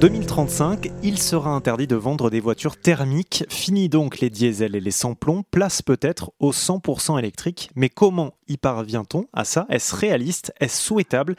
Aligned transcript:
2035, 0.00 0.90
il 1.02 1.18
sera 1.18 1.50
interdit 1.50 1.86
de 1.86 1.94
vendre 1.94 2.30
des 2.30 2.40
voitures 2.40 2.78
thermiques. 2.78 3.44
Fini 3.50 3.90
donc 3.90 4.20
les 4.20 4.30
diesels 4.30 4.74
et 4.74 4.80
les 4.80 4.90
sans-plomb. 4.90 5.42
Place 5.50 5.82
peut-être 5.82 6.32
au 6.40 6.52
100% 6.52 7.18
électrique. 7.18 7.68
Mais 7.76 7.90
comment 7.90 8.32
y 8.48 8.56
parvient-on 8.56 9.26
à 9.34 9.44
ça? 9.44 9.66
Est-ce 9.68 9.94
réaliste? 9.94 10.54
Est-ce 10.58 10.80
souhaitable? 10.80 11.36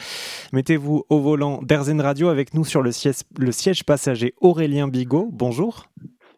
Mettez-vous 0.53 1.05
au 1.09 1.19
volant 1.21 1.59
d'Airzen 1.63 1.99
Radio 2.01 2.27
avec 2.27 2.53
nous 2.53 2.63
sur 2.63 2.83
le 2.83 2.91
siège 2.91 3.83
passager 3.83 4.35
Aurélien 4.41 4.87
Bigot. 4.87 5.29
Bonjour. 5.31 5.87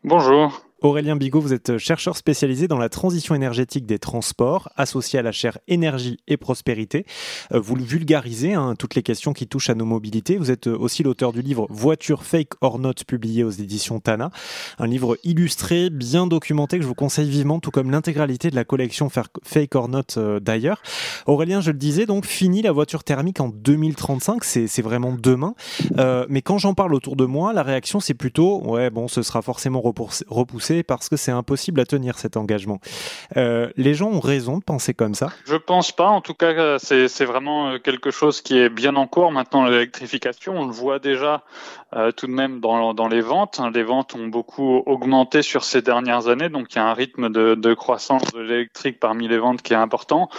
Bonjour. 0.06 0.62
Aurélien 0.84 1.16
Bigot, 1.16 1.40
vous 1.40 1.54
êtes 1.54 1.78
chercheur 1.78 2.18
spécialisé 2.18 2.68
dans 2.68 2.78
la 2.78 2.90
transition 2.90 3.36
énergétique 3.36 3.86
des 3.86 4.00
transports, 4.00 4.68
associé 4.76 5.18
à 5.18 5.22
la 5.22 5.32
chaire 5.32 5.58
Énergie 5.70 6.18
et 6.28 6.36
Prospérité. 6.36 7.06
Euh, 7.54 7.60
vous 7.62 7.78
le 7.78 7.84
vulgarisez, 7.84 8.54
hein, 8.54 8.76
toutes 8.78 8.96
les 8.96 9.02
questions 9.02 9.32
qui 9.32 9.48
touchent 9.48 9.70
à 9.70 9.76
nos 9.76 9.86
mobilités. 9.86 10.36
Vous 10.36 10.52
êtes 10.52 10.68
euh, 10.68 10.78
aussi 10.78 11.02
l'auteur 11.02 11.32
du 11.32 11.42
livre 11.42 11.68
Voiture 11.70 12.26
fake 12.26 12.56
or 12.60 12.80
not, 12.80 12.96
publié 13.08 13.46
aux 13.46 13.50
éditions 13.50 14.02
Tana. 14.02 14.30
Un 14.78 14.88
livre 14.88 15.18
illustré, 15.24 15.90
bien 15.90 16.28
documenté, 16.28 16.76
que 16.80 16.84
je 16.84 16.88
vous 16.90 16.96
conseille 16.96 17.30
vivement, 17.30 17.62
tout 17.62 17.72
comme 17.72 17.90
l'intégralité 17.90 18.50
de 18.50 18.56
la 18.56 18.66
collection 18.66 19.10
Fake 19.10 19.76
or 19.76 19.88
not 19.88 20.02
euh, 20.18 20.42
d'ailleurs. 20.42 20.82
Aurélien, 21.28 21.62
je 21.62 21.72
le 21.72 21.78
disais, 21.78 22.06
donc 22.06 22.26
fini 22.26 22.62
la 22.62 22.74
voiture 22.74 23.06
thermique 23.06 23.40
en 23.40 23.48
2035, 23.48 24.44
c'est 24.44 24.82
vraiment 24.82 25.14
demain. 25.18 25.56
mais 26.28 26.42
quand 26.42 26.58
j'en 26.58 26.74
parle 26.74 26.94
autour 26.94 27.16
de 27.16 27.24
moi, 27.24 27.54
la 27.54 27.64
réaction 27.64 28.02
c'est 28.02 28.14
plutôt, 28.14 28.62
ouais, 28.66 28.90
bon, 28.90 29.08
ce 29.08 29.22
sera 29.22 29.42
forcément 29.42 29.82
repoussé 29.82 30.73
parce 30.82 31.10
que 31.10 31.18
c'est 31.18 31.32
impossible 31.32 31.80
à 31.80 31.86
tenir 31.86 32.18
cet 32.18 32.38
engagement. 32.38 32.80
Euh, 33.38 33.70
les 33.78 33.94
gens 33.94 34.10
ont 34.10 34.20
raison 34.20 34.58
de 34.58 34.64
penser 34.64 34.96
comme 34.96 35.14
ça 35.14 35.28
Je 35.46 35.56
pense 35.56 35.92
pas. 35.92 36.08
En 36.08 36.22
tout 36.22 36.34
cas, 36.34 36.80
c'est 36.80 37.26
vraiment 37.26 37.70
euh, 37.70 37.78
quelque 37.78 38.10
chose 38.10 38.42
qui 38.42 38.58
est 38.58 38.70
bien 38.70 38.96
en 38.96 39.06
cours 39.06 39.32
maintenant, 39.32 39.66
l'électrification. 39.66 40.58
On 40.58 40.66
le 40.66 40.72
voit 40.72 41.00
déjà 41.00 41.44
euh, 41.96 42.12
tout 42.12 42.28
de 42.28 42.32
même 42.32 42.60
dans, 42.60 43.08
les 43.08 43.22
ventes. 43.22 43.62
Les 43.74 43.84
ventes 43.84 44.16
ont 44.16 44.28
beaucoup 44.28 44.82
augmenté 44.86 45.42
sur 45.42 45.64
ces 45.64 45.82
dernières 45.82 46.28
années, 46.28 46.50
donc 46.50 46.74
il 46.74 46.78
y 46.78 46.80
a 46.80 46.88
un 46.88 46.94
rythme 46.94 47.30
de, 47.30 47.54
de 47.56 47.74
croissance 47.74 48.24
de 48.34 48.40
l'électrique 48.40 49.00
parmi 49.00 49.28
les 49.28 49.38
ventes 49.38 49.62
qui 49.62 49.74
est 49.74 49.78
important. 49.78 50.30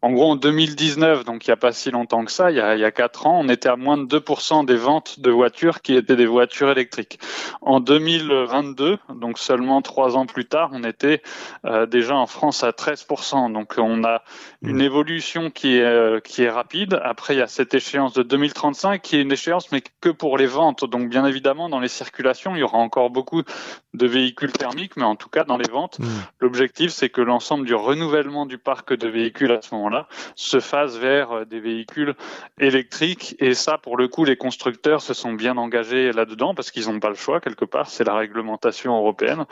En 0.00 0.12
gros, 0.12 0.30
en 0.30 0.36
2019, 0.36 1.24
donc 1.24 1.44
il 1.44 1.50
n'y 1.50 1.54
a 1.54 1.56
pas 1.56 1.72
si 1.72 1.90
longtemps 1.90 2.24
que 2.24 2.30
ça, 2.30 2.52
il 2.52 2.56
y 2.56 2.60
a, 2.60 2.76
il 2.76 2.80
y 2.80 2.84
a 2.84 2.92
4 2.92 3.26
ans, 3.26 3.40
on 3.40 3.48
était 3.48 3.68
à 3.68 3.74
moins 3.74 3.98
de 3.98 4.04
2% 4.04 4.64
des 4.64 4.76
ventes 4.76 5.18
de 5.18 5.30
voitures 5.30 5.82
qui 5.82 5.96
étaient 5.96 6.14
des 6.14 6.26
voitures 6.26 6.70
électriques. 6.70 7.18
En 7.62 7.80
2022, 7.80 8.98
donc 9.16 9.38
seulement 9.38 9.82
3 9.82 10.16
ans 10.16 10.26
plus 10.26 10.44
tard, 10.44 10.70
on 10.72 10.84
était 10.84 11.20
euh, 11.64 11.86
déjà 11.86 12.14
en 12.14 12.28
France 12.28 12.62
à 12.62 12.70
13%. 12.70 13.52
Donc 13.52 13.74
on 13.76 14.04
a 14.04 14.22
une 14.62 14.80
évolution 14.80 15.50
qui 15.50 15.78
est, 15.78 15.82
euh, 15.82 16.20
qui 16.20 16.44
est 16.44 16.50
rapide. 16.50 17.00
Après, 17.02 17.34
il 17.34 17.38
y 17.38 17.42
a 17.42 17.48
cette 17.48 17.74
échéance 17.74 18.12
de 18.12 18.22
2035 18.22 19.02
qui 19.02 19.16
est 19.16 19.22
une 19.22 19.32
échéance, 19.32 19.72
mais 19.72 19.82
que 20.00 20.10
pour 20.10 20.38
les 20.38 20.46
ventes. 20.46 20.88
Donc 20.88 21.08
bien 21.08 21.26
évidemment, 21.26 21.68
dans 21.68 21.80
les 21.80 21.88
circulations, 21.88 22.54
il 22.54 22.60
y 22.60 22.62
aura 22.62 22.78
encore 22.78 23.10
beaucoup 23.10 23.42
de 23.94 24.06
véhicules 24.06 24.52
thermiques, 24.52 24.96
mais 24.96 25.04
en 25.04 25.16
tout 25.16 25.28
cas, 25.28 25.42
dans 25.42 25.56
les 25.56 25.68
ventes, 25.68 25.98
mmh. 25.98 26.06
l'objectif, 26.38 26.92
c'est 26.92 27.08
que 27.08 27.20
l'ensemble 27.20 27.66
du 27.66 27.74
renouvellement 27.74 28.46
du 28.46 28.58
parc 28.58 28.92
de 28.92 29.08
véhicules 29.08 29.50
à 29.50 29.60
ce 29.60 29.74
moment 29.74 29.87
se 30.34 30.60
fasse 30.60 30.96
vers 30.96 31.32
euh, 31.32 31.44
des 31.44 31.60
véhicules 31.60 32.14
électriques. 32.58 33.36
Et 33.38 33.54
ça, 33.54 33.78
pour 33.78 33.96
le 33.96 34.08
coup, 34.08 34.24
les 34.24 34.36
constructeurs 34.36 35.00
se 35.00 35.14
sont 35.14 35.32
bien 35.32 35.56
engagés 35.56 36.12
là-dedans 36.12 36.54
parce 36.54 36.70
qu'ils 36.70 36.88
n'ont 36.88 37.00
pas 37.00 37.08
le 37.08 37.14
choix 37.14 37.40
quelque 37.40 37.64
part. 37.64 37.88
C'est 37.88 38.04
la 38.04 38.14
réglementation 38.14 38.96
européenne. 38.96 39.44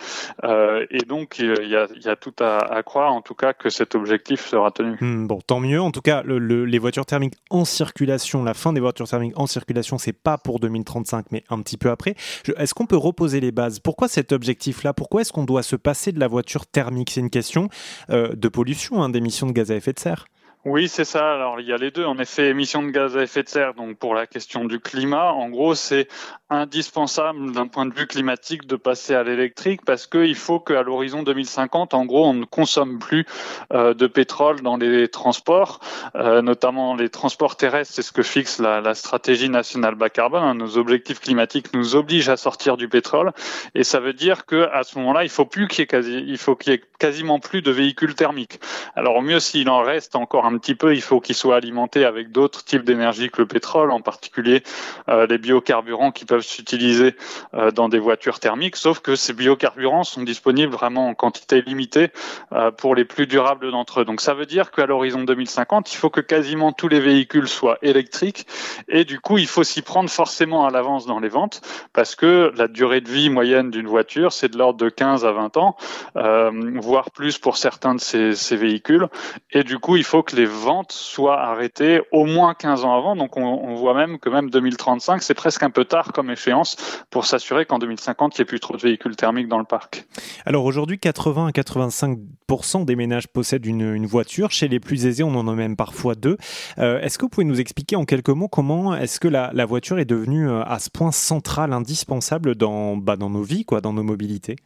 Euh, 0.45 0.87
et 0.91 1.05
donc, 1.05 1.39
il 1.39 1.69
y 1.69 1.77
a, 2.09 2.17
tout 2.17 2.35
à, 2.41 2.83
croire, 2.83 3.13
en 3.13 3.23
tout 3.23 3.35
cas, 3.35 3.53
que 3.53 3.71
cet 3.71 3.95
objectif 3.95 4.47
sera 4.47 4.71
tenu. 4.71 4.97
Hmm, 5.01 5.27
bon, 5.27 5.41
tant 5.47 5.61
mieux. 5.61 5.81
En 5.81 5.91
tout 5.91 6.01
cas, 6.01 6.23
les 6.25 6.79
voitures 6.79 7.07
thermiques 7.07 7.35
en 7.51 7.65
circulation, 7.65 8.43
la 8.43 8.55
fin 8.55 8.73
des 8.73 8.81
voitures 8.81 9.09
thermiques 9.09 9.39
en 9.39 9.47
circulation, 9.47 9.99
c'est 9.99 10.13
pas 10.13 10.39
pour 10.39 10.61
2035, 10.61 11.27
mais 11.31 11.45
un 11.51 11.61
petit 11.61 11.77
peu 11.77 11.91
après. 11.91 12.15
Est-ce 12.57 12.75
qu'on 12.75 12.87
peut 12.87 12.97
reposer 12.97 13.41
les 13.41 13.53
bases? 13.53 13.81
Pourquoi 13.81 14.09
cet 14.09 14.33
objectif-là? 14.33 14.93
Pourquoi 14.93 15.23
est-ce 15.23 15.33
qu'on 15.33 15.45
doit 15.45 15.63
se 15.63 15.77
passer 15.77 16.13
de 16.13 16.21
la 16.21 16.29
voiture 16.29 16.67
thermique? 16.67 17.11
C'est 17.11 17.21
une 17.21 17.31
question 17.31 17.69
euh, 18.11 18.35
de 18.35 18.49
pollution, 18.49 19.03
hein, 19.03 19.09
d'émissions 19.09 19.47
de 19.47 19.53
gaz 19.53 19.71
à 19.71 19.77
effet 19.77 19.93
de 19.93 19.99
serre. 19.99 20.26
Oui, 20.69 20.89
c'est 20.89 21.05
ça. 21.05 21.33
Alors, 21.33 21.61
il 21.61 21.69
y 21.69 21.73
a 21.73 21.77
les 21.77 21.93
deux. 21.93 22.05
En 22.05 22.19
effet, 22.19 22.49
émissions 22.49 22.83
de 22.83 22.91
gaz 22.91 23.17
à 23.17 23.23
effet 23.23 23.45
de 23.45 23.49
serre, 23.49 23.75
donc 23.75 23.99
pour 23.99 24.17
la 24.17 24.27
question 24.27 24.65
du 24.65 24.81
climat, 24.81 25.33
en 25.33 25.49
gros, 25.49 25.77
c'est 25.77 26.09
indispensable 26.51 27.53
d'un 27.53 27.69
point 27.69 27.87
de 27.87 27.95
vue 27.95 28.09
climatique 28.09 28.67
de 28.67 28.75
passer 28.75 29.15
à 29.15 29.23
l'électrique 29.23 29.85
parce 29.85 30.09
qu'il 30.09 30.35
faut 30.35 30.59
qu'à 30.59 30.83
l'horizon 30.83 31.23
2050, 31.23 31.95
en 31.95 32.05
gros, 32.05 32.27
on 32.27 32.35
ne 32.35 32.45
consomme 32.45 32.99
plus 32.99 33.27
euh, 33.73 33.95
de 33.95 34.09
pétrole 34.09 34.61
dans 34.61 34.77
les 34.77 35.07
transports, 35.07 35.79
euh, 36.17 36.43
notamment 36.43 36.97
les 36.97 37.11
transports 37.11 37.57
terrestres. 37.57 37.93
C'est 37.95 38.03
ce 38.03 38.11
que 38.11 38.25
fixe 38.25 38.59
la, 38.59 38.95
stratégie 38.95 39.49
nationale 39.49 39.95
bas 39.95 40.11
carbone. 40.11 40.43
Hein. 40.43 40.55
Nos 40.55 40.79
objectifs 40.79 41.21
climatiques 41.21 41.75
nous 41.75 41.95
obligent 41.95 42.29
à 42.29 42.37
sortir 42.37 42.77
du 42.77 42.89
pétrole, 42.89 43.31
et 43.77 43.85
ça 43.85 44.01
veut 44.01 44.15
dire 44.15 44.47
que 44.47 44.69
à 44.73 44.83
ce 44.83 44.99
moment-là, 44.99 45.23
il 45.23 45.31
faut 45.31 45.47
plus 45.47 45.69
qu'il 45.69 45.85
y 45.85 45.95
ait 45.95 46.25
il 46.27 46.39
faut 46.39 46.57
qu'il 46.57 46.73
y 46.73 46.77
ait 46.77 46.83
quasiment 46.99 47.39
plus 47.39 47.63
de 47.63 47.71
véhicules 47.71 48.17
thermiques. 48.17 48.59
Alors, 48.97 49.15
au 49.15 49.23
mieux, 49.23 49.39
s'il 49.39 49.69
en 49.71 49.83
reste 49.83 50.17
encore 50.17 50.45
un 50.47 50.56
un 50.57 50.59
petit 50.59 50.75
peu, 50.75 50.95
il 50.95 51.03
faut 51.03 51.21
qu'il 51.21 51.35
soit 51.35 51.57
alimenté 51.57 52.07
avec 52.07 52.33
d'autres 52.33 52.65
types 52.65 52.83
d'énergie 52.83 53.29
que 53.29 53.43
le 53.43 53.47
pétrole, 53.47 53.91
en 53.91 54.01
particulier 54.01 54.63
euh, 55.11 55.27
les 55.27 55.37
biocarburants 55.37 56.13
qui 56.13 56.25
peuvent 56.25 56.41
s'utiliser 56.41 57.15
euh, 57.53 57.71
dans 57.71 57.91
des 57.91 57.99
voitures 57.99 58.41
thermiques, 58.41 58.77
sauf 58.77 59.01
que 59.01 59.17
ces 59.17 59.35
biocarburants 59.35 60.05
sont 60.05 60.23
disponibles 60.23 60.73
vraiment 60.73 61.09
en 61.09 61.15
quantité 61.15 61.61
limitée 61.61 62.09
euh, 62.53 62.71
pour 62.71 62.95
les 62.95 63.05
plus 63.05 63.27
durables 63.27 63.71
d'entre 63.71 64.01
eux. 64.01 64.05
Donc 64.07 64.23
ça 64.23 64.33
veut 64.33 64.47
dire 64.47 64.71
qu'à 64.71 64.87
l'horizon 64.87 65.25
2050, 65.25 65.93
il 65.93 65.97
faut 65.97 66.09
que 66.09 66.23
quasiment 66.23 66.73
tous 66.73 66.89
les 66.89 67.01
véhicules 67.01 67.49
soient 67.49 67.77
électriques 67.83 68.47
et 68.89 69.05
du 69.05 69.21
coup, 69.21 69.37
il 69.37 69.47
faut 69.47 69.63
s'y 69.63 69.83
prendre 69.83 70.09
forcément 70.09 70.67
à 70.67 70.71
l'avance 70.71 71.05
dans 71.05 71.21
les 71.21 71.29
ventes 71.29 71.61
parce 71.93 72.15
que 72.15 72.51
la 72.57 72.67
durée 72.67 73.03
de 73.03 73.11
vie 73.11 73.29
moyenne 73.29 73.71
d'une 73.71 73.89
voiture, 73.89 74.33
c'est 74.33 74.49
de 74.49 74.57
l'ordre 74.57 74.79
de 74.79 74.89
15 74.89 75.27
à 75.27 75.33
20 75.33 75.59
ans, 75.59 75.77
voire 76.15 77.11
plus 77.11 77.37
pour 77.37 77.59
certains 77.59 77.95
de 77.95 78.01
ces, 78.01 78.35
ces 78.35 78.57
véhicules. 78.57 79.09
Et 79.53 79.63
du 79.63 79.79
coup, 79.79 79.97
il 79.97 80.05
faut 80.05 80.23
que 80.23 80.36
les 80.37 80.47
ventes 80.47 80.93
soient 80.93 81.41
arrêtées 81.41 82.01
au 82.13 82.25
moins 82.25 82.55
15 82.55 82.85
ans 82.85 82.97
avant. 82.97 83.17
Donc 83.17 83.37
on, 83.37 83.75
voit 83.75 83.95
même 83.95 84.19
que 84.19 84.29
même 84.29 84.51
2035, 84.51 85.23
c'est 85.23 85.35
presque 85.35 85.63
un 85.63 85.71
peu 85.71 85.85
tard 85.85 86.13
comme 86.13 86.31
échéance 86.31 86.77
pour 87.11 87.27
s'assurer 87.27 87.67
qu'en 87.67 87.79
2050, 87.79 88.37
il 88.37 88.41
n'y 88.41 88.43
ait 88.43 88.47
plus 88.47 88.61
trop 88.61 88.77
de 88.77 88.81
véhicules 88.81 89.17
thermiques 89.17 89.49
dans 89.49 89.59
le 89.59 89.65
parc. 89.65 90.07
Alors 90.45 90.65
aujourd'hui, 90.65 90.99
80 90.99 91.49
à 91.49 91.51
85% 91.51 92.85
des 92.85 92.97
ménages 92.97 93.29
possèdent 93.29 93.67
une, 93.67 94.07
voiture. 94.07 94.51
Chez 94.51 94.69
les 94.69 94.79
plus 94.79 95.07
aisés, 95.07 95.25
on 95.25 95.35
en 95.35 95.49
a 95.49 95.55
même 95.55 95.77
parfois 95.77 96.15
deux. 96.15 96.37
Euh, 96.79 97.01
est-ce 97.01 97.19
que 97.19 97.25
vous 97.25 97.29
pouvez 97.29 97.47
nous 97.47 97.61
expliquer 97.61 97.97
en 97.97 98.05
quelques 98.05 98.29
mots 98.29 98.49
comment 98.49 98.95
est-ce 98.95 99.19
que 99.19 99.29
la, 99.29 99.67
voiture 99.67 99.99
est 99.99 100.05
devenue 100.05 100.49
euh, 100.49 100.63
à 100.65 100.79
ce 100.79 100.91
point 100.91 101.11
centrale, 101.11 101.73
indispensable 101.73 102.55
dans, 102.55 102.97
bah, 102.97 103.17
dans 103.17 103.31
nos 103.31 103.43
vies, 103.43 103.65
quoi, 103.65 103.81
dans 103.81 103.93
nos 103.93 104.05
mobilités? 104.05 104.57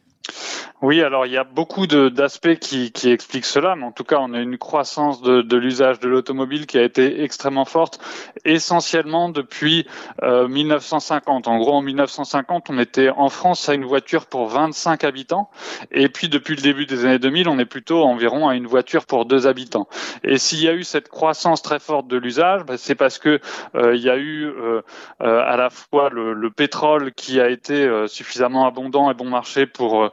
Oui, 0.81 1.01
alors 1.01 1.25
il 1.25 1.31
y 1.31 1.37
a 1.37 1.43
beaucoup 1.43 1.85
d'aspects 1.87 2.55
qui, 2.55 2.91
qui, 2.91 3.11
expliquent 3.11 3.45
cela, 3.45 3.75
mais 3.75 3.83
en 3.83 3.91
tout 3.91 4.03
cas, 4.03 4.17
on 4.19 4.33
a 4.33 4.39
une 4.39 4.57
croissance 4.57 5.21
de, 5.21 5.57
l'usage 5.57 5.99
de 5.99 6.07
l'automobile 6.07 6.65
qui 6.65 6.77
a 6.77 6.83
été 6.83 7.23
extrêmement 7.23 7.65
forte, 7.65 7.99
essentiellement 8.45 9.29
depuis 9.29 9.85
euh, 10.23 10.47
1950. 10.47 11.47
En 11.47 11.57
gros, 11.59 11.73
en 11.73 11.81
1950, 11.81 12.69
on 12.69 12.79
était 12.79 13.09
en 13.09 13.29
France 13.29 13.69
à 13.69 13.75
une 13.75 13.85
voiture 13.85 14.25
pour 14.25 14.47
25 14.47 15.03
habitants, 15.03 15.49
et 15.91 16.09
puis 16.09 16.29
depuis 16.29 16.55
le 16.55 16.61
début 16.61 16.85
des 16.85 17.05
années 17.05 17.19
2000, 17.19 17.47
on 17.47 17.59
est 17.59 17.65
plutôt 17.65 18.03
environ 18.03 18.47
à 18.47 18.55
une 18.55 18.65
voiture 18.67 19.05
pour 19.05 19.25
deux 19.25 19.45
habitants. 19.45 19.87
Et 20.23 20.37
s'il 20.37 20.61
y 20.63 20.67
a 20.67 20.73
eu 20.73 20.83
cette 20.83 21.09
croissance 21.09 21.61
très 21.61 21.79
forte 21.79 22.07
de 22.07 22.17
l'usage, 22.17 22.63
bah, 22.63 22.77
c'est 22.77 22.95
parce 22.95 23.19
que 23.19 23.39
euh, 23.75 23.95
il 23.95 24.01
y 24.01 24.09
a 24.09 24.17
eu 24.17 24.45
euh, 24.45 24.81
euh, 25.21 25.43
à 25.45 25.57
la 25.57 25.69
fois 25.69 26.09
le, 26.09 26.33
le, 26.33 26.49
pétrole 26.49 27.13
qui 27.13 27.39
a 27.39 27.49
été 27.49 27.89
suffisamment 28.07 28.65
abondant 28.65 29.09
et 29.09 29.13
bon 29.13 29.29
marché 29.29 29.65
pour 29.65 30.11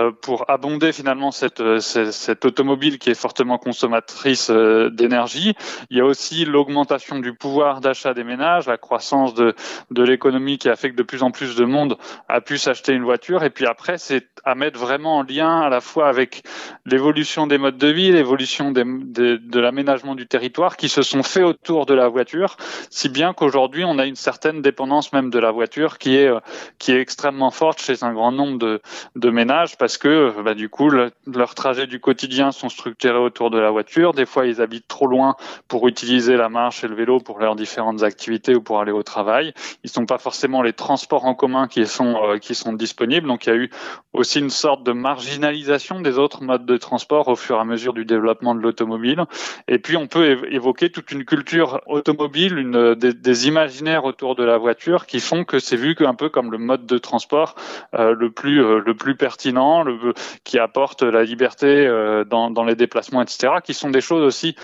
pour 0.09 0.49
abonder 0.49 0.91
finalement 0.91 1.31
cette, 1.31 1.61
euh, 1.61 1.79
cette, 1.79 2.45
automobile 2.45 2.97
qui 2.97 3.09
est 3.09 3.19
fortement 3.19 3.57
consommatrice 3.57 4.49
euh, 4.49 4.89
d'énergie. 4.89 5.53
Il 5.89 5.97
y 5.97 6.01
a 6.01 6.05
aussi 6.05 6.45
l'augmentation 6.45 7.19
du 7.19 7.33
pouvoir 7.33 7.81
d'achat 7.81 8.13
des 8.13 8.23
ménages, 8.23 8.67
la 8.67 8.77
croissance 8.77 9.33
de, 9.33 9.53
de 9.91 10.03
l'économie 10.03 10.57
qui 10.57 10.69
a 10.69 10.75
fait 10.75 10.91
que 10.91 10.95
de 10.95 11.03
plus 11.03 11.21
en 11.21 11.31
plus 11.31 11.55
de 11.55 11.65
monde 11.65 11.97
a 12.27 12.41
pu 12.41 12.57
s'acheter 12.57 12.93
une 12.93 13.03
voiture. 13.03 13.43
Et 13.43 13.49
puis 13.49 13.67
après, 13.67 13.97
c'est 13.97 14.27
à 14.43 14.55
mettre 14.55 14.79
vraiment 14.79 15.17
en 15.17 15.23
lien 15.23 15.61
à 15.61 15.69
la 15.69 15.81
fois 15.81 16.07
avec 16.07 16.43
l'évolution 16.85 17.45
des 17.45 17.57
modes 17.57 17.77
de 17.77 17.87
vie, 17.87 18.11
l'évolution 18.11 18.71
des, 18.71 18.83
de 18.83 19.59
l'aménagement 19.59 20.15
du 20.15 20.27
territoire 20.27 20.77
qui 20.77 20.89
se 20.89 21.01
sont 21.01 21.23
faits 21.23 21.43
autour 21.43 21.85
de 21.85 21.93
la 21.93 22.07
voiture, 22.07 22.57
si 22.89 23.09
bien 23.09 23.33
qu'aujourd'hui 23.33 23.83
on 23.85 23.99
a 23.99 24.05
une 24.05 24.15
certaine 24.15 24.61
dépendance 24.61 25.13
même 25.13 25.29
de 25.29 25.39
la 25.39 25.51
voiture 25.51 25.97
qui 25.97 26.15
est 26.15 26.31
qui 26.79 26.91
est 26.91 26.99
extrêmement 26.99 27.51
forte 27.51 27.81
chez 27.81 28.03
un 28.03 28.13
grand 28.13 28.31
nombre 28.31 28.57
de, 28.57 28.81
de 29.15 29.29
ménages 29.29 29.77
parce 29.77 29.90
que 29.97 30.33
bah, 30.41 30.53
du 30.53 30.69
coup 30.69 30.89
leurs 30.89 31.55
trajets 31.55 31.87
du 31.87 31.99
quotidien 31.99 32.51
sont 32.51 32.69
structurés 32.69 33.17
autour 33.17 33.51
de 33.51 33.59
la 33.59 33.71
voiture. 33.71 34.13
Des 34.13 34.25
fois 34.25 34.45
ils 34.45 34.61
habitent 34.61 34.87
trop 34.87 35.07
loin 35.07 35.35
pour 35.67 35.87
utiliser 35.87 36.37
la 36.37 36.49
marche 36.49 36.83
et 36.83 36.87
le 36.87 36.95
vélo 36.95 37.19
pour 37.19 37.39
leurs 37.39 37.55
différentes 37.55 38.03
activités 38.03 38.55
ou 38.55 38.61
pour 38.61 38.79
aller 38.79 38.91
au 38.91 39.03
travail. 39.03 39.53
Ils 39.83 39.89
sont 39.89 40.05
pas 40.05 40.17
forcément 40.17 40.61
les 40.61 40.73
transports 40.73 41.25
en 41.25 41.35
commun 41.35 41.67
qui 41.67 41.85
sont 41.85 42.15
euh, 42.23 42.73
disponibles. 42.73 43.27
Donc 43.27 43.45
il 43.45 43.49
y 43.49 43.53
a 43.53 43.55
eu 43.55 43.69
aussi 44.13 44.39
une 44.39 44.49
sorte 44.49 44.83
de 44.83 44.91
marginalisation 44.91 46.01
des 46.01 46.17
autres 46.17 46.43
modes 46.43 46.65
de 46.65 46.77
transport 46.77 47.27
au 47.27 47.35
fur 47.35 47.57
et 47.57 47.59
à 47.59 47.65
mesure 47.65 47.93
du 47.93 48.05
développement 48.05 48.55
de 48.55 48.61
l'automobile. 48.61 49.23
Et 49.67 49.79
puis 49.79 49.97
on 49.97 50.07
peut 50.07 50.45
évoquer 50.51 50.89
toute 50.89 51.11
une 51.11 51.25
culture 51.25 51.81
automobile, 51.85 52.95
des, 52.97 53.47
imaginaires 53.47 54.05
autour 54.05 54.35
de 54.35 54.43
la 54.43 54.57
voiture 54.57 55.05
qui 55.05 55.19
font 55.19 55.43
que 55.43 55.59
c'est 55.59 55.77
vu 55.77 55.95
un 55.99 56.13
peu 56.13 56.29
comme 56.29 56.51
le 56.51 56.57
mode 56.57 56.85
de 56.85 56.97
transport 56.97 57.55
euh, 57.95 58.15
euh, 58.21 58.81
le 58.85 58.93
plus 58.93 59.15
pertinent, 59.15 59.80
le, 59.83 60.13
qui 60.43 60.59
apporte 60.59 61.03
la 61.03 61.23
liberté 61.23 61.67
euh, 61.67 62.23
dans, 62.23 62.49
dans 62.49 62.63
les 62.63 62.75
déplacements, 62.75 63.21
etc. 63.21 63.53
Qui 63.63 63.73
sont 63.73 63.89
des 63.89 64.01
choses 64.01 64.23
aussi 64.23 64.55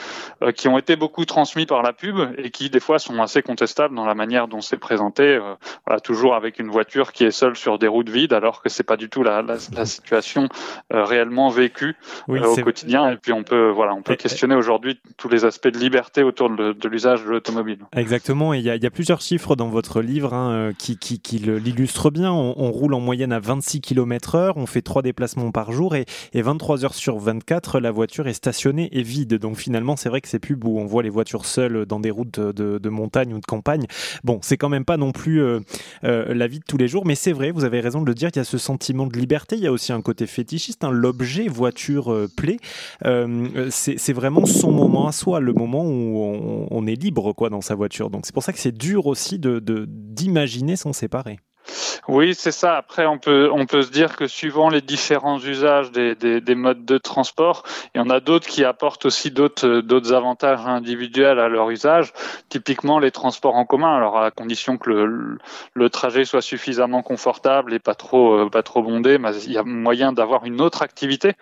qui 0.56 0.68
ont 0.68 0.78
été 0.78 0.96
beaucoup 0.96 1.26
transmis 1.26 1.66
par 1.66 1.82
la 1.82 1.94
pub 1.94 2.16
et 2.38 2.52
qui 2.52 2.70
des 2.70 2.80
fois 2.80 3.00
sont 3.00 3.22
assez 3.22 3.42
contestables 3.42 3.96
dans 3.96 4.06
la 4.06 4.16
manière 4.16 4.48
dont 4.48 4.62
c'est 4.62 4.78
présenté. 4.78 5.40
voilà, 5.86 6.00
toujours 6.00 6.36
avec 6.36 6.60
une 6.60 6.70
voiture 6.70 7.12
qui 7.12 7.24
est 7.24 7.32
seule 7.32 7.56
sur 7.56 7.80
des 7.80 7.88
routes 7.88 8.10
vides, 8.10 8.34
alors 8.34 8.62
que 8.62 8.70
c'est 8.70 8.84
pas 8.84 8.98
du 8.98 9.10
tout 9.10 9.24
la, 9.24 9.42
la, 9.42 9.56
la 9.74 9.86
situation 9.86 10.48
réellement 10.92 11.50
vécue 11.50 11.96
au 12.28 12.56
quotidien. 12.58 13.12
Et 13.12 13.18
puis 13.18 13.34
on 13.34 13.44
peut 13.44 13.70
voilà, 13.70 13.94
on 13.94 14.02
peut 14.02 14.16
questionner 14.16 14.56
aujourd'hui 14.56 15.00
tous 15.18 15.30
les 15.30 15.46
aspects 15.46 15.68
de 15.68 15.80
liberté 15.80 16.24
autour 16.24 16.50
de, 16.50 16.74
de 16.74 16.90
l'usage 16.90 17.24
de 17.24 17.30
l'automobile. 17.30 17.80
Exactement. 17.96 18.54
Et 18.54 18.60
il 18.60 18.64
y, 18.64 18.78
y, 18.78 18.86
a 18.86 18.92
plusieurs 18.92 19.22
chiffres 19.22 19.56
dans 19.56 19.70
votre 19.70 20.02
livre 20.02 20.34
hein, 20.34 20.72
qui, 20.78 20.98
qui, 20.98 21.20
qui 21.20 21.40
l'illustre 21.40 22.10
bien. 22.10 22.32
On, 22.32 22.54
on, 22.58 22.72
roule 22.72 22.94
en 22.94 23.00
moyenne 23.00 23.32
à 23.32 23.40
26 23.40 23.82
km 23.82 24.36
heure, 24.36 24.58
on 24.58 24.66
fait 24.66 24.82
trois 24.82 25.02
déplacements 25.08 25.52
par 25.52 25.72
jour 25.72 25.96
et, 25.96 26.06
et 26.34 26.42
23 26.42 26.86
heures 26.86 26.94
sur 26.94 27.18
24, 27.18 27.80
la 27.80 27.92
voiture 27.92 28.28
est 28.28 28.34
stationnée 28.34 28.90
et 28.92 29.04
vide. 29.04 29.36
Donc 29.36 29.58
finalement, 29.58 29.96
c'est 29.96 30.10
vrai 30.10 30.22
que 30.22 30.28
c'est 30.28 30.40
plus 30.40 30.58
où 30.64 30.80
on 30.80 30.86
voit 30.86 31.04
les 31.04 31.10
voitures 31.10 31.46
seules 31.46 31.86
dans 31.86 32.00
des 32.00 32.12
routes 32.12 32.40
de, 32.40 32.78
de, 32.78 32.90
montagne 32.90 33.34
ou 33.34 33.40
de 33.40 33.46
campagne. 33.46 33.86
Bon, 34.24 34.40
c'est 34.42 34.58
quand 34.58 34.70
même 34.70 34.86
pas 34.86 34.98
non 34.98 35.12
plus 35.12 35.42
euh, 35.42 35.60
euh, 36.04 36.34
la 36.34 36.48
vie 36.48 36.60
de 36.60 36.66
tous 36.68 36.78
les 36.78 36.88
jours, 36.88 37.06
mais 37.06 37.16
c'est 37.16 37.32
vrai, 37.32 37.52
vous 37.52 37.64
avez 37.64 37.80
raison 37.80 38.02
de 38.02 38.06
le 38.06 38.14
dire, 38.14 38.30
il 38.34 38.38
y 38.38 38.40
a 38.40 38.44
ce 38.44 38.58
sentiment 38.58 39.08
de 39.08 39.18
liberté, 39.18 39.56
il 39.56 39.64
y 39.64 39.68
a 39.68 39.72
aussi 39.72 39.94
un 39.94 40.02
côté 40.02 40.28
fétichiste, 40.28 40.84
hein, 40.84 40.92
l'objet 40.92 41.48
voiture 41.48 42.12
euh, 42.12 42.28
plaît. 42.36 42.58
C'est 43.70 44.14
vraiment 44.14 44.46
son 44.46 44.72
moment 44.72 45.08
à 45.08 45.12
soi, 45.12 45.40
le 45.40 45.54
moment 45.54 45.84
où 45.86 46.68
on, 46.72 46.88
est 46.88 46.96
libre 46.96 47.34
quoi 47.34 47.50
dans 47.50 47.62
sa 47.62 47.76
voiture. 47.76 48.10
Donc 48.10 48.26
c'est 48.26 48.34
pour 48.34 48.44
ça 48.44 48.54
que 48.54 48.60
c'est 48.60 48.76
dur 48.76 49.08
aussi 49.08 49.40
de 49.40 49.60
d'imaginer 49.88 50.76
s'en 50.76 50.94
séparer. 50.94 51.40
Oui, 52.08 52.36
c'est 52.36 52.52
ça. 52.52 52.78
Après, 52.78 53.06
on 53.06 53.18
peut, 53.18 53.50
on 53.52 53.66
peut 53.66 53.82
se 53.82 53.92
dire 53.92 54.16
que 54.16 54.28
suivant 54.28 54.70
les 54.70 54.82
différents 54.82 55.40
usages 55.40 55.92
des, 55.92 56.16
des, 56.16 56.42
des 56.42 56.56
modes 56.56 56.86
de 56.86 56.98
transport, 56.98 57.64
il 57.94 58.00
y 58.00 58.02
en 58.02 58.10
a 58.10 58.20
d'autres 58.20 58.48
qui 58.48 58.64
apportent 58.64 59.06
aussi 59.06 59.32
d'autres, 59.32 59.82
d'autres 59.82 60.14
avantages 60.14 60.66
individuels 60.66 61.40
à 61.40 61.50
leur 61.50 61.70
usage. 61.70 62.14
Typiquement, 62.50 63.00
les 63.00 63.12
transports 63.12 63.56
en 63.56 63.66
commun. 63.66 63.96
Alors, 63.96 64.18
à 64.18 64.32
condition 64.32 64.78
que 64.78 64.90
le, 64.90 65.38
le 65.74 65.90
trajet 65.90 66.26
soit 66.26 66.42
suffisamment 66.42 67.02
confortable 67.02 67.74
et 67.74 67.80
pas 67.80 67.96
trop, 67.96 68.34
euh, 68.34 68.50
pas 68.50 68.64
trop 68.64 68.82
bondé, 68.82 69.18
il 69.46 69.52
y 69.52 69.58
a 69.58 69.64
moyen 69.64 70.14
d'avoir 70.14 70.46
une 70.46 70.62
autre 70.62 70.82
activité 70.82 71.34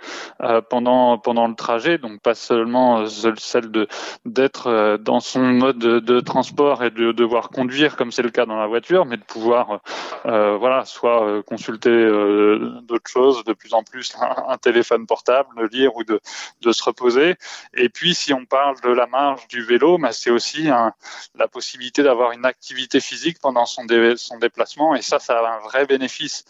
euh, 0.42 0.62
pendant, 0.62 1.18
pendant 1.18 1.48
le 1.48 1.56
trajet. 1.56 1.98
Donc, 1.98 2.22
pas 2.22 2.36
seulement 2.36 3.00
euh, 3.00 3.06
celle 3.38 3.72
de, 3.72 3.88
d'être 4.26 4.68
euh, 4.68 4.98
dans 4.98 5.20
son 5.20 5.42
mode 5.42 5.78
de, 5.78 6.00
de 6.00 6.20
transport 6.20 6.84
et 6.84 6.90
de 6.90 7.12
devoir 7.12 7.50
conduire 7.50 7.96
comme 7.96 8.12
c'est 8.12 8.24
le 8.24 8.30
cas 8.30 8.46
dans 8.46 8.58
la 8.58 8.68
voiture, 8.68 9.06
mais 9.06 9.18
de 9.18 9.24
pouvoir 9.24 9.80
euh, 10.26 10.58
voilà, 10.58 10.86
soit 10.86 11.26
euh, 11.26 11.44
consulter 11.44 11.90
euh, 11.90 12.80
d'autres 12.82 13.10
choses, 13.10 13.44
de 13.44 13.54
plus 13.54 13.74
en 13.74 13.84
plus 13.84 14.16
un, 14.20 14.58
téléphone 14.58 15.06
portable, 15.06 15.70
lire 15.72 15.96
ou 15.96 16.04
de, 16.04 16.20
de 16.62 16.72
se 16.72 16.84
reposer. 16.84 17.36
Et 17.76 17.90
puis, 17.90 18.16
si 18.16 18.34
on 18.34 18.46
parle 18.46 18.80
de 18.82 18.90
la 18.90 19.06
marge 19.06 19.48
du 19.48 19.64
vélo, 19.64 19.98
bah, 19.98 20.12
c'est 20.12 20.32
aussi 20.32 20.64
la 20.64 21.48
possibilité 21.52 22.02
d'avoir 22.02 22.32
une 22.32 22.46
activité 22.46 23.00
physique 23.00 23.38
pendant 23.40 23.66
son, 23.66 23.86
dé, 23.86 24.16
son 24.18 24.38
déplacement. 24.40 24.96
Et 24.96 25.02
ça, 25.02 25.20
ça 25.20 25.40
a 25.40 25.58
un 25.58 25.60
vrai 25.60 25.86
bénéfice 25.86 26.46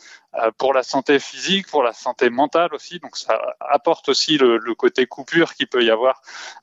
pour 0.58 0.74
la 0.74 0.84
santé 0.84 1.20
physique, 1.20 1.68
pour 1.68 1.84
la 1.84 1.94
santé 1.94 2.30
mentale 2.30 2.74
aussi. 2.74 3.00
Donc 3.00 3.18
ça 3.18 3.40
apporte 3.60 4.10
aussi 4.10 4.38
le, 4.38 4.58
le 4.58 4.76
côté 4.76 5.06
coupure 5.06 5.54
qu'il 5.54 5.68
peut 5.68 5.84
y 5.84 5.92
avoir 5.92 6.22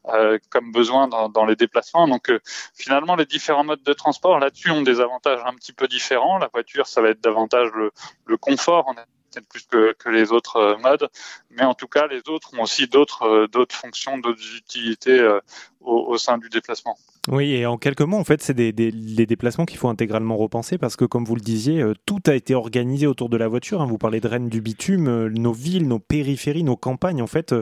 euh, 0.09 0.39
comme 0.51 0.73
besoin 0.73 1.09
dans, 1.09 1.29
dans, 1.29 1.45
les 1.45 1.57
déplacements. 1.57 2.09
Donc 2.09 2.31
euh, 2.31 2.41
finalement, 2.75 3.17
les 3.17 3.27
différents 3.27 3.65
modes 3.65 3.83
de 3.83 3.93
transport 3.93 4.39
là-dessus 4.39 4.71
ont 4.71 4.83
des 4.83 5.01
avantages 5.01 5.41
un 5.45 5.55
petit 5.55 5.73
peu 5.73 5.89
différents. 5.89 6.39
La 6.39 6.49
voiture, 6.49 6.87
ça 6.87 7.01
va 7.01 7.11
être 7.11 7.21
davantage 7.21 7.71
le, 7.75 7.93
le 8.27 8.37
confort. 8.37 8.87
On 8.89 8.95
peut-être 9.33 9.49
plus 9.49 9.67
que, 9.67 9.93
que, 9.99 10.09
les 10.09 10.33
autres 10.33 10.57
euh, 10.57 10.77
modes, 10.79 11.09
mais 11.51 11.65
en 11.65 11.75
tout 11.75 11.89
cas, 11.89 12.07
les 12.07 12.23
autres 12.29 12.55
ont 12.55 12.63
aussi 12.63 12.87
d'autres 12.87 13.27
euh, 13.27 13.67
fonctions, 13.71 14.19
d'autres 14.19 14.57
utilités 14.57 15.19
euh, 15.19 15.41
au, 15.85 16.07
au, 16.09 16.19
sein 16.19 16.39
du 16.39 16.49
déplacement. 16.49 16.97
Oui, 17.29 17.53
et 17.53 17.67
en 17.67 17.77
quelques 17.77 18.03
mots, 18.03 18.17
en 18.17 18.25
fait, 18.25 18.43
c'est 18.43 18.55
des, 18.55 18.73
des, 18.73 18.91
des, 18.91 19.27
déplacements 19.27 19.65
qu'il 19.65 19.79
faut 19.79 19.89
intégralement 19.89 20.37
repenser 20.37 20.79
parce 20.79 20.97
que, 20.97 21.05
comme 21.05 21.25
vous 21.25 21.37
le 21.37 21.41
disiez, 21.41 21.85
tout 22.07 22.21
a 22.27 22.35
été 22.35 22.55
organisé 22.55 23.07
autour 23.07 23.29
de 23.29 23.37
la 23.37 23.49
voiture. 23.49 23.81
Hein. 23.81 23.87
Vous 23.87 23.99
parlez 23.99 24.21
de 24.21 24.29
Rennes 24.29 24.49
du 24.49 24.61
bitume, 24.61 25.29
nos 25.29 25.53
villes, 25.53 25.87
nos 25.87 25.99
périphéries, 25.99 26.65
nos 26.65 26.77
campagnes, 26.77 27.23
en 27.23 27.27
fait, 27.27 27.55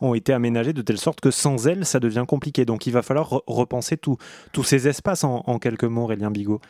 ont 0.00 0.14
été 0.14 0.32
aménagées 0.32 0.72
de 0.72 0.82
telle 0.82 0.98
sorte 0.98 1.20
que 1.20 1.30
sans 1.30 1.66
elles, 1.66 1.84
ça 1.84 1.98
devient 1.98 2.24
compliqué. 2.28 2.64
Donc, 2.64 2.86
il 2.86 2.92
va 2.92 3.02
falloir 3.02 3.42
repenser 3.46 3.96
tous 3.96 4.18
ces 4.62 4.86
espaces 4.88 5.24
en, 5.24 5.42
en, 5.46 5.58
quelques 5.58 5.84
mots, 5.84 6.02
Aurélien 6.02 6.30
Bigot. 6.30 6.60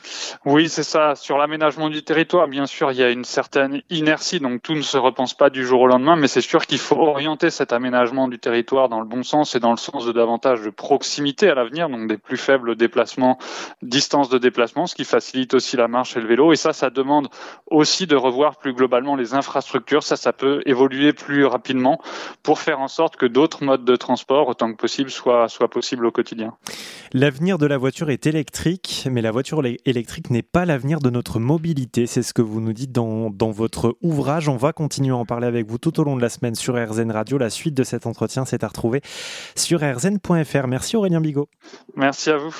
Oui, 0.46 0.68
c'est 0.68 0.82
ça. 0.82 1.14
Sur 1.14 1.36
l'aménagement 1.36 1.90
du 1.90 2.02
territoire, 2.02 2.48
bien 2.48 2.66
sûr, 2.66 2.92
il 2.92 2.98
y 2.98 3.02
a 3.02 3.10
une 3.10 3.24
certaine 3.24 3.82
inertie 3.90 4.28
donc 4.40 4.62
tout 4.62 4.74
ne 4.74 4.82
se 4.82 4.96
repense 4.96 5.34
pas 5.34 5.50
du 5.50 5.64
jour 5.64 5.80
au 5.80 5.86
lendemain, 5.86 6.16
mais 6.16 6.28
c'est 6.28 6.40
sûr 6.40 6.66
qu'il 6.66 6.78
faut 6.78 6.96
orienter 6.96 7.50
cet 7.50 7.72
aménagement 7.72 8.28
du 8.28 8.38
territoire 8.38 8.88
dans 8.88 9.00
le 9.00 9.06
bon 9.06 9.22
sens 9.22 9.54
et 9.54 9.60
dans 9.60 9.70
le 9.70 9.76
sens 9.76 10.04
de 10.06 10.12
davantage 10.12 10.62
de 10.62 10.70
proximité 10.98 11.48
à 11.48 11.54
l'avenir, 11.54 11.88
donc 11.88 12.08
des 12.08 12.18
plus 12.18 12.36
faibles 12.36 12.74
déplacements, 12.74 13.38
distances 13.82 14.30
de 14.30 14.38
déplacement, 14.38 14.88
ce 14.88 14.96
qui 14.96 15.04
facilite 15.04 15.54
aussi 15.54 15.76
la 15.76 15.86
marche 15.86 16.16
et 16.16 16.20
le 16.20 16.26
vélo. 16.26 16.52
Et 16.52 16.56
ça, 16.56 16.72
ça 16.72 16.90
demande 16.90 17.28
aussi 17.70 18.08
de 18.08 18.16
revoir 18.16 18.56
plus 18.56 18.74
globalement 18.74 19.14
les 19.14 19.32
infrastructures. 19.32 20.02
Ça, 20.02 20.16
ça 20.16 20.32
peut 20.32 20.60
évoluer 20.66 21.12
plus 21.12 21.44
rapidement 21.44 22.00
pour 22.42 22.58
faire 22.58 22.80
en 22.80 22.88
sorte 22.88 23.14
que 23.14 23.26
d'autres 23.26 23.62
modes 23.62 23.84
de 23.84 23.94
transport, 23.94 24.48
autant 24.48 24.72
que 24.72 24.76
possible, 24.76 25.08
soient, 25.08 25.48
soient 25.48 25.70
possibles 25.70 26.04
au 26.04 26.10
quotidien. 26.10 26.54
L'avenir 27.12 27.58
de 27.58 27.66
la 27.66 27.78
voiture 27.78 28.10
est 28.10 28.26
électrique, 28.26 29.06
mais 29.08 29.22
la 29.22 29.30
voiture 29.30 29.62
électrique 29.84 30.30
n'est 30.30 30.42
pas 30.42 30.64
l'avenir 30.64 30.98
de 30.98 31.10
notre 31.10 31.38
mobilité. 31.38 32.06
C'est 32.06 32.24
ce 32.24 32.34
que 32.34 32.42
vous 32.42 32.60
nous 32.60 32.72
dites 32.72 32.90
dans, 32.90 33.30
dans 33.30 33.52
votre 33.52 33.96
ouvrage. 34.02 34.48
On 34.48 34.56
va 34.56 34.72
continuer 34.72 35.12
à 35.12 35.16
en 35.16 35.24
parler 35.24 35.46
avec 35.46 35.68
vous 35.68 35.78
tout 35.78 36.00
au 36.00 36.02
long 36.02 36.16
de 36.16 36.22
la 36.22 36.28
semaine 36.28 36.56
sur 36.56 36.74
RZN 36.74 37.12
Radio. 37.12 37.38
La 37.38 37.50
suite 37.50 37.74
de 37.74 37.84
cet 37.84 38.04
entretien, 38.06 38.44
c'est 38.44 38.64
à 38.64 38.66
retrouver 38.66 39.00
sur 39.54 39.78
rzn.fr. 39.80 40.66
Merci 40.88 40.96
Aurélien 40.96 41.20
Bigot. 41.20 41.50
Merci 41.96 42.30
à 42.30 42.38
vous. 42.38 42.54